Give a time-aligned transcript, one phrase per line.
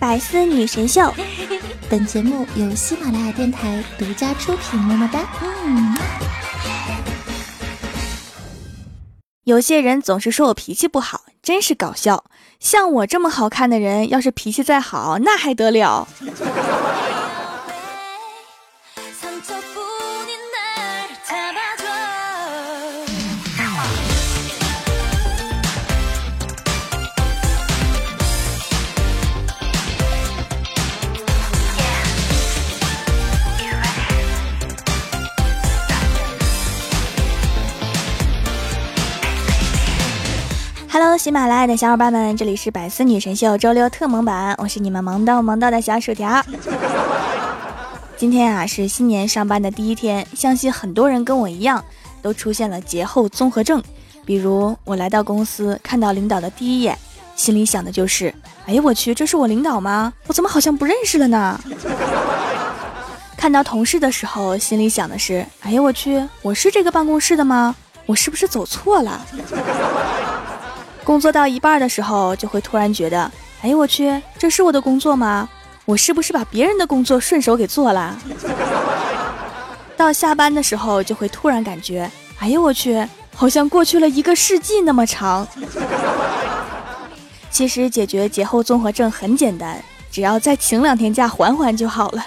[0.00, 1.12] 百思女神秀，
[1.90, 4.80] 本节目由喜马拉雅电台独家出品。
[4.80, 5.20] 么么哒。
[5.42, 5.94] 嗯。
[9.44, 12.24] 有些人总是说我脾气不好，真是搞笑。
[12.58, 16.08] 像我这么好看的人，要是脾气再好，那还得了
[41.20, 46.42] 喜马拉雅的小伙伴们，这里是百思女神秀周六特萌版，我是你们萌到萌到的小薯条。
[48.16, 51.84] 今天啊是新年上班的第一天，相信很多人跟我一样
[52.22, 53.82] 都出现了节后综合症。
[54.24, 56.96] 比如我来到公司，看到领导的第一眼，
[57.36, 58.34] 心里想的就是：
[58.64, 60.14] 哎呀我去，这是我领导吗？
[60.26, 61.60] 我怎么好像不认识了呢？
[63.36, 67.76] 看到同事的时候，心里想的是：哎呀我去，我是这个办公室的吗？
[68.06, 69.20] 我是不是走错了？
[71.04, 73.30] 工作到一半的时候，就会突然觉得，
[73.62, 75.48] 哎呦我去，这是我的工作吗？
[75.86, 78.16] 我是不是把别人的工作顺手给做了？
[79.96, 85.46] 到下班的时候，就会突然感觉，哎呦我去，好像过去了一个世纪那么长。
[87.50, 92.24] 其实解决节后综合症很简单，只要再请两天假缓缓就好了。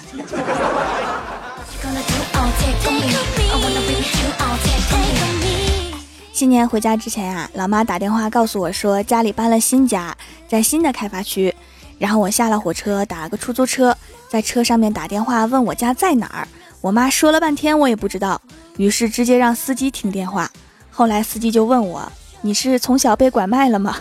[6.44, 10.14] 今年回家之前啊，老妈打电话告诉我说家里搬了新家，
[10.46, 11.56] 在新的开发区。
[11.98, 13.96] 然后我下了火车，打了个出租车，
[14.28, 16.46] 在车上面打电话问我家在哪儿。
[16.82, 18.42] 我妈说了半天我也不知道，
[18.76, 20.52] 于是直接让司机听电话。
[20.92, 22.12] 后来司机就问我
[22.44, 23.96] ：“你是从小被拐卖了吗？”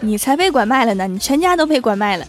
[0.00, 2.26] 你才被拐卖了呢，你全家都被拐卖了。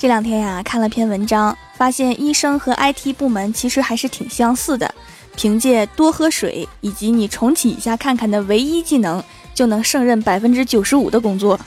[0.00, 4.94] 这两天呀，看了篇文章，发现医生和 IT 部门其实还是挺相似的。
[5.34, 9.22] 凭借多喝水以及你重启一下看看的唯一技能，
[9.52, 11.58] 就能胜任百分之九十五的工作。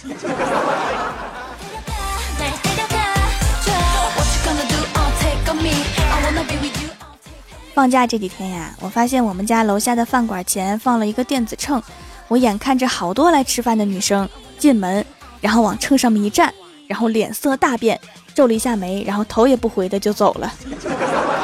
[7.74, 11.84] 放假这几天呀，我发现我们家楼下的饭馆前放了一个电子秤，
[12.30, 14.28] 我眼看着好多来吃饭的女生
[14.58, 15.06] 进门，
[15.42, 16.54] 然后往秤上面一站，
[16.88, 18.00] 然后脸色大变。
[18.42, 20.52] 皱了一下眉，然后头也不回的就走了。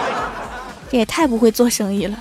[0.90, 2.18] 这也太不会做生意了。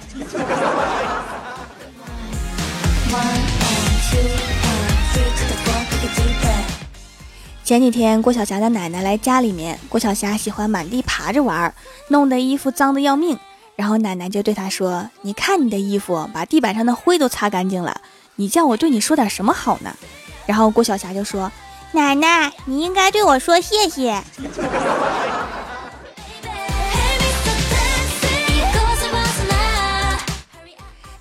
[7.65, 11.73] 前几天郭晓霞的奶奶来家里面，郭晓霞喜欢满地爬着玩，
[12.09, 13.39] 弄得衣服脏的要命。
[13.77, 17.99] 然后奶奶就对她说：“你看你的衣服，把地板上的灰都擦干净了，
[18.35, 19.97] 你叫我对你说点什么好呢？”
[20.45, 21.51] 然后郭晓霞就说。
[21.93, 24.23] 奶奶，你应该对我说谢谢。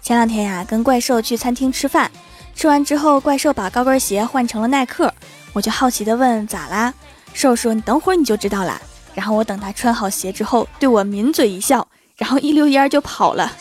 [0.02, 2.12] 前两天呀，跟怪兽去餐厅吃饭，
[2.56, 5.12] 吃完之后，怪兽把高跟鞋换成了耐克，
[5.54, 6.94] 我就好奇的问咋啦？
[7.34, 8.80] 兽说你等会儿你就知道了。
[9.14, 11.88] 然后我等他穿好鞋之后，对我抿嘴一笑，
[12.18, 13.52] 然后一溜烟就跑了。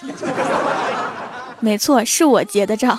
[1.60, 2.98] 没错，是我结的账。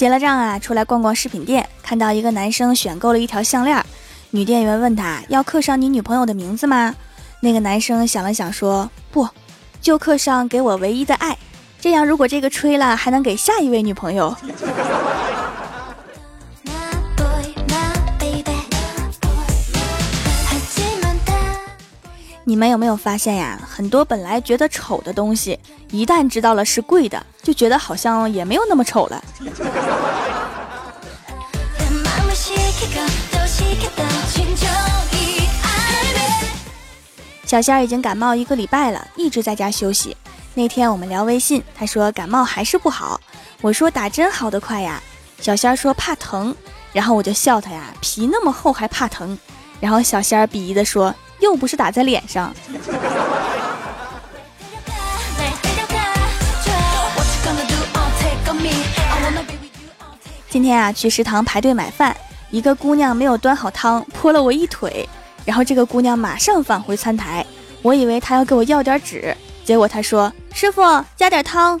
[0.00, 3.84] 结了账啊，出来逛逛饰品店，看到一个男生选购了一条项链，
[4.30, 6.94] 女店员问他要刻上你女朋友的名字吗？
[7.40, 9.28] 那个男生想了想说不，
[9.78, 11.36] 就刻上给我唯一的爱，
[11.78, 14.34] 这样如果这个吹了，还能给下一位女朋友。
[22.50, 23.56] 你们有没有发现呀？
[23.64, 25.56] 很多本来觉得丑的东西，
[25.92, 29.22] 一旦知道了是贵的，就觉得好像也没有那么丑了。
[37.46, 40.16] 小仙儿已经感冒一个礼拜了，一直在家休息。
[40.54, 43.20] 那天我们聊微信，他说感冒还是不好。
[43.60, 45.00] 我说打针好得快呀。
[45.40, 46.52] 小仙儿说怕疼，
[46.92, 49.38] 然后我就笑他呀，皮那么厚还怕疼。
[49.78, 51.14] 然后小仙儿鄙夷的说。
[51.40, 52.54] 又不是打在脸上。
[60.48, 62.16] 今天啊，去食堂排队买饭，
[62.50, 65.08] 一个姑娘没有端好汤，泼了我一腿，
[65.44, 67.46] 然后这个姑娘马上返回餐台，
[67.82, 70.82] 我以为她要给我要点纸，结果她说：“师傅，
[71.16, 71.80] 加点汤。”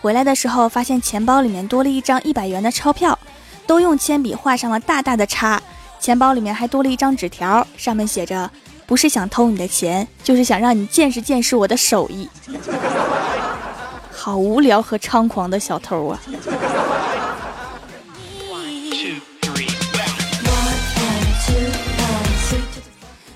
[0.00, 3.18] 回来的时候，发现钱包里面多了一张一百元的钞票，
[3.66, 5.60] 都用铅笔画上了大大的叉。
[6.00, 8.48] 钱包里面还多了一张纸条，上面写着
[8.86, 12.28] ：“不是想偷你的钱，就是想让你见识见识我的手艺。”
[14.14, 16.20] 好无聊和猖狂的小偷啊！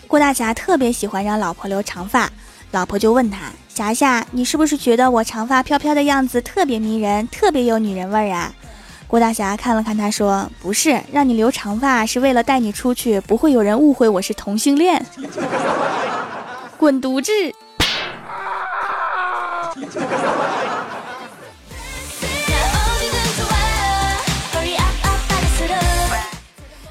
[0.07, 2.31] 郭大侠特别喜欢让老婆留长发，
[2.71, 3.51] 老婆就问他。
[3.75, 8.53] 霞霞，你是不是觉得我长发飘飘的样子特别迷人，特别有女人味儿啊？
[9.07, 15.03] 郭大侠看了看他，说：“不是，让你留长发是为了带你出去，不会有人误会我是同性恋。
[16.77, 17.33] ”滚犊子！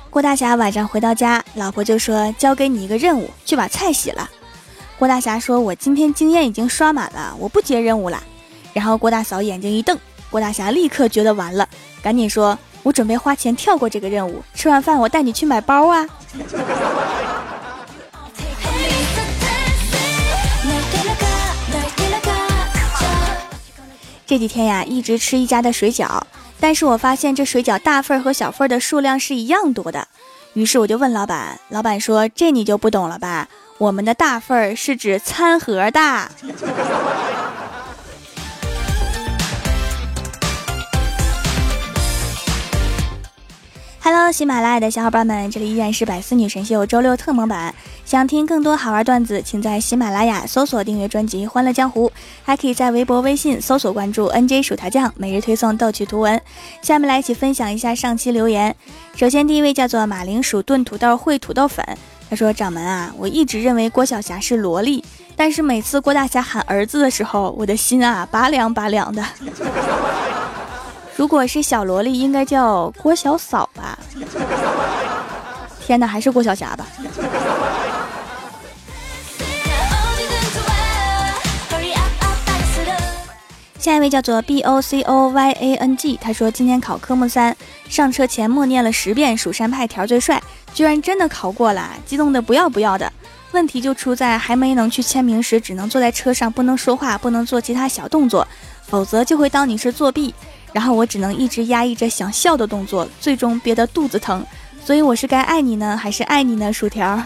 [0.10, 4.28] 郭大侠晚上回到家，老婆就说：“交给你一个任务，去把菜洗了。”
[5.02, 8.22] 郭大侠说：“我今天经验已经刷满了，我不接任务了。”
[8.72, 9.98] 然后郭大嫂眼睛一瞪，
[10.30, 11.68] 郭大侠立刻觉得完了，
[12.04, 16.06] 赶紧说：“我准备花钱跳过这个任务，吃完饭我带你去买包啊！”
[24.28, 26.22] 这几天呀，一直吃一家的水饺，
[26.60, 30.08] 但是我发现这水饺大份和小份的数量是一样多的，
[30.54, 33.48] 于是我就问老板，老板说：“这你就不懂了吧？”
[33.82, 36.30] 我们的大份儿是指餐盒大。
[44.04, 47.74] Hello，喜马拉雅的小伙伴们，这里依然是百思女神秀周六特蒙版。
[48.06, 52.08] 想听更多好玩段子，请在喜马拉雅搜索订阅专辑《欢乐江湖》，
[52.44, 56.40] 还可以在微博、微信搜索关注 NJ 薯条酱，每日推送逗趣图文。
[56.84, 58.76] 下面来一起分享一下上期留言。
[59.16, 61.84] 首先，第一位叫做马铃薯炖土豆烩土豆粉。
[62.32, 65.04] 他说：“掌门啊，我一直认为郭晓霞是萝莉，
[65.36, 69.22] 但是每次郭大侠喊儿子的时候，我的心啊拔凉拔凉的。
[71.18, 74.00] 如果是小萝莉，应该叫郭小嫂吧？
[75.86, 76.88] 天哪，还是郭晓霞吧。”
[83.78, 87.58] 下一位叫做 B O C O Y A N G，他说今天考科目三，
[87.90, 90.42] 上车前默念了十遍“蜀山派条最帅”，
[90.74, 93.12] 居然真的考过了，激动的不要不要的。
[93.52, 98.48] 问题就出在还没能去签名时，只能坐在车上，不能说话，不能做其他小动作，
[98.88, 100.34] 否则就会当你是作弊。
[100.72, 104.46] 然后我只能一直压抑着想笑的动作，最终憋得肚子疼。
[104.84, 106.72] 所以我是该爱你呢，还是爱你呢？
[106.72, 107.22] 薯条，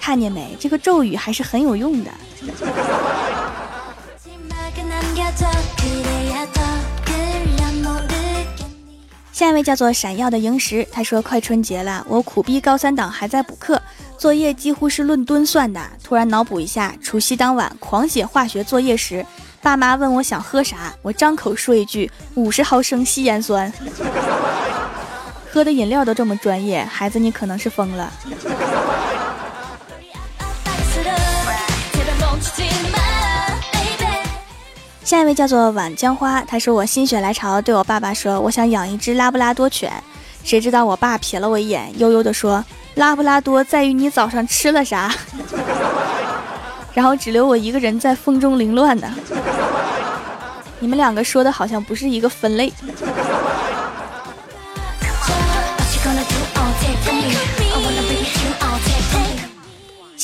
[0.00, 0.56] 看见没？
[0.58, 2.10] 这个咒语还是很有用的。
[9.36, 13.78] 下一位叫做闪耀的萤石，他说：“快春节了，我苦逼高三党还在补课，
[14.16, 15.78] 作业几乎是论吨算的。
[16.02, 19.26] 突然脑补一下，除夕当晚狂写化学作业时，
[19.60, 23.70] 爸妈问我想喝啥，我张口说一句五十毫升稀盐酸。
[25.52, 28.10] 喝的饮料都这么专业，孩子你可能是疯了。”
[35.06, 39.92] 下一位叫做晚江花，他说我心血来潮对我爸爸说，我想养一只拉布拉多犬。
[40.42, 42.64] 谁知道我爸瞥了我一眼，悠悠地说
[42.96, 45.14] ：“拉布拉多在于你早上吃了啥。
[46.92, 49.08] ”然后只留我一个人在风中凌乱呢。
[50.80, 52.72] 你们两个说的好像不是一个分类。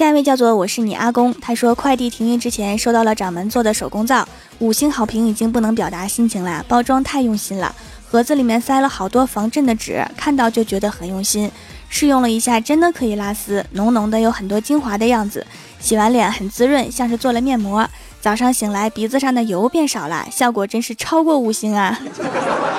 [0.03, 4.27] 下一位叫做我是你阿公，他说快递停运之前收到了掌门做的手工皂，
[4.59, 7.73] 五星好评已经不能表达心情了，包装太用心了，
[8.11, 11.49] 盒子里面塞了好多防震的纸，看到就觉得很用心。
[11.89, 15.47] 试用了一下，真的可以拉丝，浓浓的有很多精华的样子，
[15.79, 17.89] 洗完脸很滋润，像是做了面膜。
[18.21, 21.97] 早上醒来鼻子上的油变少了，效果真是超过五星啊！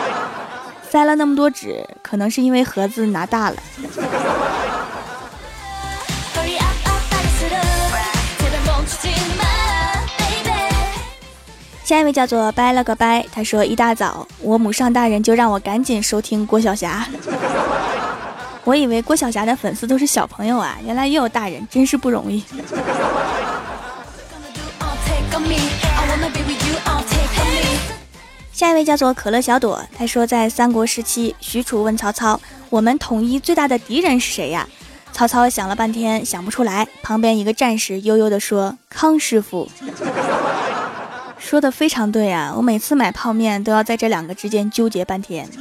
[0.91, 3.55] 塞了那么多纸，可能是因为盒子拿大了。
[11.83, 17.05] 下一位叫做掰了个掰，他说一大早我母上大人就让我赶紧收听郭晓霞，
[18.63, 22.41] 我以为郭晓霞的粉丝都是小朋友啊，原来也有大人，真是不容易。
[28.53, 32.39] 下一位叫做可乐小朵，他说在三国时期，许褚问曹操
[32.71, 34.65] ：“我们统一最大的敌人是谁呀？”
[35.11, 39.67] 曹操想了半天想不出来，旁边一个战士悠悠地说：“康师傅。”
[41.43, 42.53] 说的非常对啊！
[42.55, 45.45] 我每次买泡面都要在这两个之间纠结半天。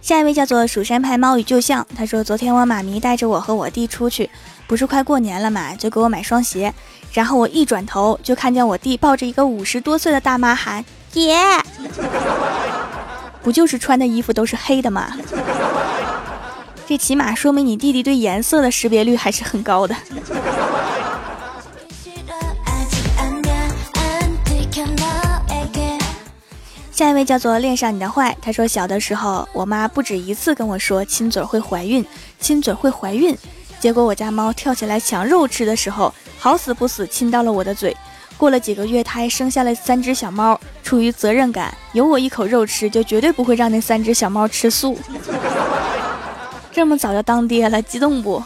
[0.00, 4.28] 下一位叫做蜀山派猫与旧相，他说：“昨天我妈咪带着我和我弟出去，
[4.66, 6.72] 不是快过年了嘛，就给我买双鞋。
[7.12, 10.82] 然后我一转头，就看见我弟抱着一个五十多岁的大妈喊
[11.12, 11.36] ：‘姐！’
[13.44, 15.12] 不就是穿的衣服都是黑的吗？
[16.92, 19.96] 这起码说明你弟弟对颜色的识别率还是很高的。”
[26.92, 32.04] 下一位叫做恋上你的坏，他说小的时候，我妈不止一次跟我说亲嘴会怀孕，
[32.38, 33.34] 亲嘴会怀孕。
[33.80, 37.96] 结果我家猫跳起来抢肉吃的时候，好死不死亲到了我的嘴。
[38.36, 40.60] 过了几个月，它还生下了三只小猫。
[40.82, 44.98] 出于责任感，有我一口肉吃，就绝对不会让那三只小猫吃素。
[46.72, 48.42] 这么早就当爹了，激动不？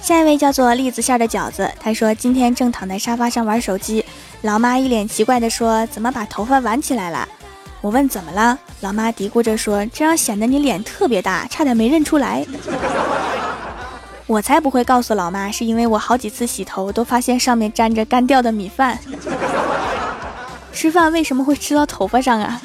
[0.00, 4.04] 下一位叫做栗子馅的饺子，他说今天正躺在沙发上玩手机，
[4.42, 7.26] 老妈一脸奇怪的说：“怎么把头发挽起来了？”
[7.80, 12.46] 我问怎么了，老妈嘀咕着说：“这样显得你脸特别大，差点没认出来。”
[14.26, 18.98] 我才不会告诉老妈，是因为我好几次洗头都发现上面沾着干掉的米饭。
[20.74, 22.60] 吃饭为什么会吃到头发上啊？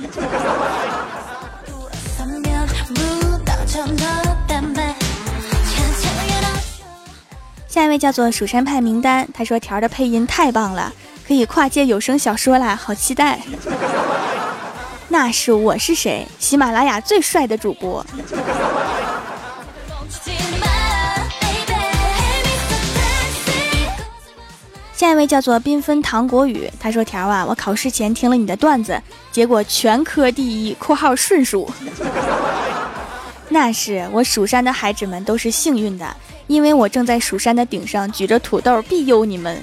[7.68, 10.92] 下一位叫做蜀山派名单，他说条的配音太棒了，
[11.26, 13.40] 可以跨界有声小说啦，好期待！
[15.08, 16.28] 那是我是谁？
[16.40, 18.06] 喜马拉雅最帅的主播。
[25.10, 29.02] 下一位叫做缤纷糖果雨，他说条啊，我考试前听了你的段子，
[29.32, 31.68] 结果全科第一（括号顺数
[33.50, 36.16] ）。那是我蜀山的孩子们都是幸运的。
[36.46, 39.60] 因为我正在蜀山的顶上举着土豆庇佑你们。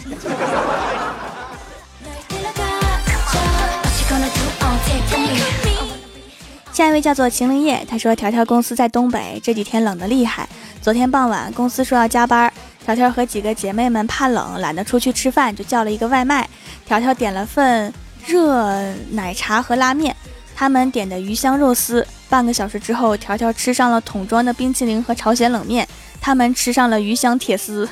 [6.73, 10.49] 下一位叫做秦灵叶，他说条条公司在东北，这几天冷的厉害。
[10.83, 12.53] 昨天傍晚公司说要加班，
[12.87, 16.49] 条条和几个姐妹们怕冷，懒得出去吃饭，就叫了一个外卖。
[16.87, 17.93] 条条点了份
[18.25, 18.65] 热
[19.11, 20.15] 奶茶和拉面，
[20.55, 22.07] 他们点的鱼香肉丝。
[22.29, 25.85] 半个小时之后，条条吃上了桶装的冰淇淋和朝鲜冷面。
[26.21, 27.89] 他们吃上了鱼香铁丝。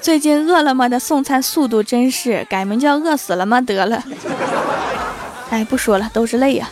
[0.00, 3.60] 最近饿了么的送餐速度真是，改名叫饿死了吗？
[3.60, 4.02] 得了。
[5.50, 6.70] 哎，不说了，都是泪呀。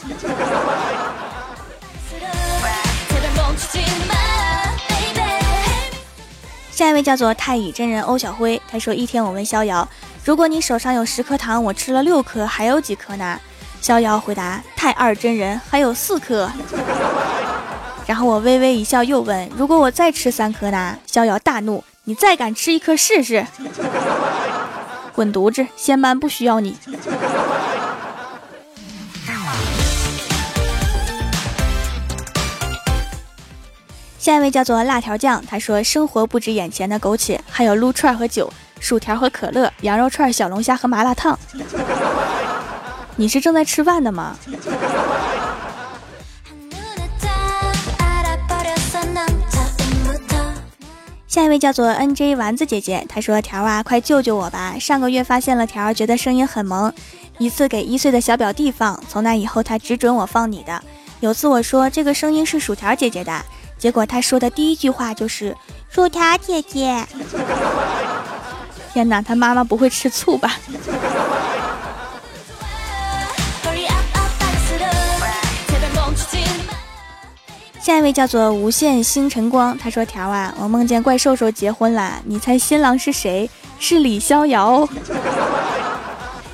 [6.79, 9.89] 下一位叫做太乙真人欧小辉，他说：一天我问逍遥，
[10.25, 13.37] 如果你手上有十颗糖，我吃了六颗，还有几颗呢？
[13.81, 16.49] 逍遥回答：太二真人还有四颗。
[18.07, 23.45] 然后我微微一笑，又问：“如果我再吃三颗呢？”逍遥大怒：“你再敢吃一颗试试？
[25.13, 25.67] 滚犊子！
[25.77, 26.77] 仙班不需要你。”
[34.29, 41.39] 下一位叫做辣条酱，他说：“生活不止眼前的苟且，还有撸串和酒、薯条和可乐、羊肉串、小龙虾和麻辣烫。
[43.17, 44.37] ”你是正在吃饭的吗？
[51.27, 54.77] 下一位叫做 N J 丸子姐姐，她说：“条啊，快救救我吧！
[54.79, 56.93] 上个月发现了条，觉得声音很萌，
[57.39, 60.83] 一次给一岁的小表弟放，从那以后他只准我放你的。
[61.21, 63.43] 有次我说这个声音是薯条姐姐的，
[63.79, 65.57] 结果他说的第一句话就是
[65.89, 67.07] 薯条姐姐。
[68.93, 70.57] 天哪，他妈妈不会吃醋吧？”
[77.81, 83.49] 下一位叫做无限星辰光，他说：“条啊，我梦见怪兽兽结婚了，你猜新郎是谁？
[83.79, 84.87] 是李逍遥。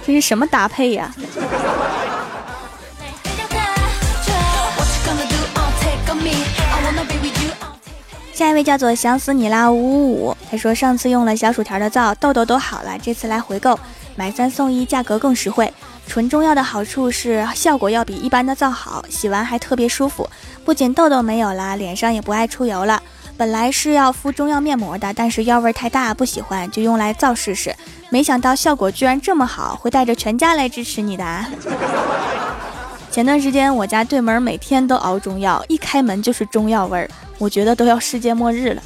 [0.07, 1.13] 这是什么搭配呀？”
[8.35, 13.79] 下一位叫做想死你啦五五五，他说：“上次用了小薯条的皂，痘痘都好了，这次来回购，
[14.17, 15.73] 买三送一，价格更实惠。
[16.09, 20.29] 纯中药的好处是效果要比一般的皂好，洗完还特别舒服。”
[20.67, 23.01] 不仅痘痘没有了，脸上也不爱出油了。
[23.37, 27.73] 本来是要敷中药面膜的，但是药味太大，不喜欢，就用来皂试试。
[28.11, 31.45] 没想到效果居然这么好，会带着全家来支持你的。
[33.13, 38.83] 前段时间我家对门每天都熬中药，一开门就是中药味儿，我觉得都要世界末日了。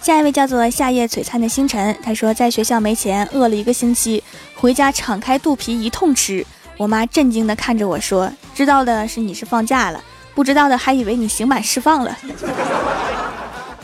[0.00, 4.22] 下一位叫做夏夜璀璨的星辰，他说在学校没钱，饿了一个星期，
[4.54, 6.46] 回家敞开肚皮一通吃。
[6.76, 10.04] 我妈震惊地看着我说：“知道的是你是放假了，
[10.34, 12.18] 不知道的还以为你刑满释放了。”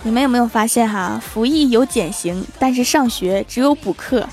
[0.03, 1.19] 你们有没有发现哈？
[1.33, 4.29] 服役有减刑，但是上学只有补课。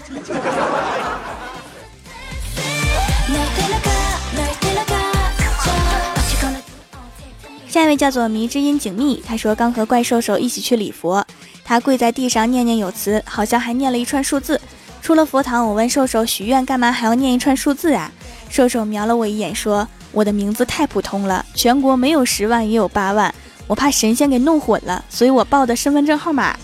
[7.78, 11.24] 下一位叫做迷之音景密，他说刚和怪兽兽一起去礼佛。
[11.64, 14.60] 他跪在地上念念有词，好像还念了一串数字。
[15.00, 18.12] 出了佛堂，我问兽兽许愿干嘛还要念一串数字啊？
[18.50, 23.32] 兽兽瞄了我一眼，说：“我的名字太普通了，全国没有十万也有八万，
[23.68, 26.58] 我怕神仙给弄混了，所以我报的身份证号码。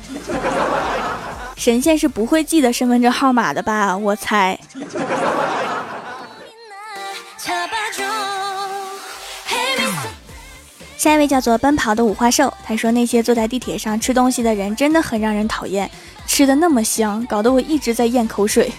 [1.56, 3.96] 神仙是不会记得身份证号码的吧？
[3.96, 4.60] 我猜。”
[11.04, 15.92] 下一位叫做奔跑的五花兽，他说那些坐在地铁上吃东西的人真的很让人讨厌，
[16.26, 18.72] 吃的那么香，搞得我一直在咽口水。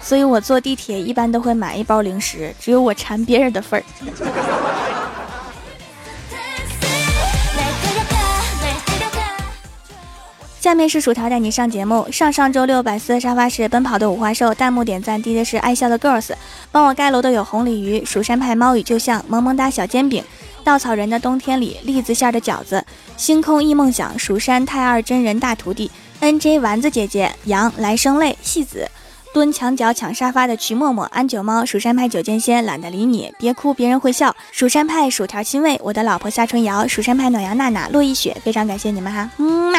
[0.00, 3.84] 所以我坐地铁一般都会买一包零食，只有我馋别人的份儿。
[10.58, 12.10] 下面是薯条带你上节目。
[12.10, 16.30] 上上周六百思的沙发是奔跑的五花兽，弹幕点赞低的是爱笑的 girls，
[16.72, 20.24] 帮我盖楼的有红鲤鱼、蜀山派猫语就像萌萌哒小煎饼。
[20.64, 22.82] 稻草人的冬天里，栗子馅的饺子，
[23.18, 25.90] 星空忆梦想，蜀山太二真人大徒弟
[26.20, 28.90] ，N J 丸子姐姐，羊来生泪，戏子，
[29.34, 39.78] 蹲墙角抢沙发的徐默默，安九猫，蜀山派九剑仙，懒得理你，别哭，别人会笑，蜀山派薯条亲喂，我的老婆夏春瑶，蜀山派暖阳娜娜，洛一雪，非常感谢你们哈，嗯嘛。